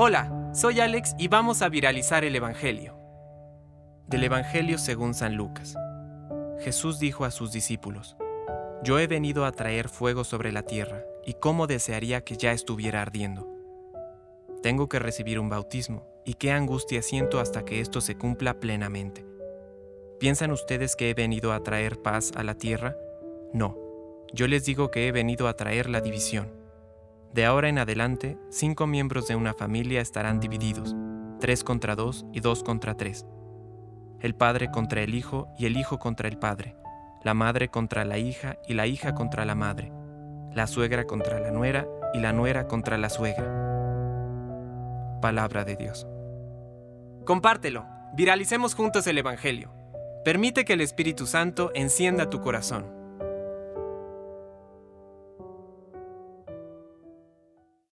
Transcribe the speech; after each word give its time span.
Hola, 0.00 0.52
soy 0.54 0.78
Alex 0.78 1.16
y 1.18 1.26
vamos 1.26 1.60
a 1.60 1.68
viralizar 1.68 2.24
el 2.24 2.36
Evangelio. 2.36 2.96
Del 4.06 4.22
Evangelio 4.22 4.78
según 4.78 5.12
San 5.12 5.34
Lucas. 5.34 5.74
Jesús 6.60 7.00
dijo 7.00 7.24
a 7.24 7.32
sus 7.32 7.50
discípulos, 7.50 8.16
Yo 8.84 9.00
he 9.00 9.08
venido 9.08 9.44
a 9.44 9.50
traer 9.50 9.88
fuego 9.88 10.22
sobre 10.22 10.52
la 10.52 10.62
tierra, 10.62 11.02
y 11.26 11.34
cómo 11.34 11.66
desearía 11.66 12.20
que 12.20 12.36
ya 12.36 12.52
estuviera 12.52 13.02
ardiendo. 13.02 13.48
Tengo 14.62 14.88
que 14.88 15.00
recibir 15.00 15.40
un 15.40 15.48
bautismo, 15.48 16.06
y 16.24 16.34
qué 16.34 16.52
angustia 16.52 17.02
siento 17.02 17.40
hasta 17.40 17.64
que 17.64 17.80
esto 17.80 18.00
se 18.00 18.16
cumpla 18.16 18.60
plenamente. 18.60 19.26
¿Piensan 20.20 20.52
ustedes 20.52 20.94
que 20.94 21.10
he 21.10 21.14
venido 21.14 21.52
a 21.52 21.64
traer 21.64 22.00
paz 22.00 22.30
a 22.36 22.44
la 22.44 22.54
tierra? 22.54 22.96
No, 23.52 23.76
yo 24.32 24.46
les 24.46 24.64
digo 24.64 24.92
que 24.92 25.08
he 25.08 25.12
venido 25.12 25.48
a 25.48 25.54
traer 25.54 25.90
la 25.90 26.00
división. 26.00 26.52
De 27.32 27.44
ahora 27.44 27.68
en 27.68 27.78
adelante, 27.78 28.38
cinco 28.50 28.86
miembros 28.86 29.28
de 29.28 29.36
una 29.36 29.52
familia 29.54 30.00
estarán 30.00 30.40
divididos, 30.40 30.96
tres 31.40 31.62
contra 31.62 31.94
dos 31.94 32.24
y 32.32 32.40
dos 32.40 32.62
contra 32.62 32.96
tres. 32.96 33.26
El 34.20 34.34
padre 34.34 34.70
contra 34.70 35.02
el 35.02 35.14
hijo 35.14 35.48
y 35.58 35.66
el 35.66 35.76
hijo 35.76 35.98
contra 35.98 36.28
el 36.28 36.38
padre, 36.38 36.74
la 37.22 37.34
madre 37.34 37.68
contra 37.68 38.04
la 38.04 38.18
hija 38.18 38.56
y 38.66 38.74
la 38.74 38.86
hija 38.86 39.14
contra 39.14 39.44
la 39.44 39.54
madre, 39.54 39.92
la 40.54 40.66
suegra 40.66 41.04
contra 41.04 41.38
la 41.38 41.50
nuera 41.50 41.86
y 42.14 42.18
la 42.18 42.32
nuera 42.32 42.66
contra 42.66 42.96
la 42.98 43.10
suegra. 43.10 43.66
Palabra 45.20 45.64
de 45.64 45.76
Dios. 45.76 46.06
Compártelo, 47.24 47.86
viralicemos 48.14 48.74
juntos 48.74 49.06
el 49.06 49.18
Evangelio. 49.18 49.70
Permite 50.24 50.64
que 50.64 50.72
el 50.72 50.80
Espíritu 50.80 51.26
Santo 51.26 51.70
encienda 51.74 52.30
tu 52.30 52.40
corazón. 52.40 52.97